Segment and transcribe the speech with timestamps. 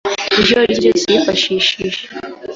[0.39, 2.01] iryo ari ryo ryose yifashishije